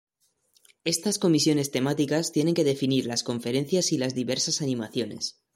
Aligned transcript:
Estas 0.83 1.19
comisiones 1.19 1.69
temáticas 1.69 2.31
tienen 2.31 2.55
que 2.55 2.63
definir 2.63 3.05
las 3.05 3.21
conferencias 3.21 3.91
y 3.91 3.99
las 3.99 4.15
diversas 4.15 4.63
animaciones. 4.63 5.43